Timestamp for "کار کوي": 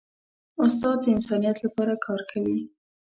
2.05-2.57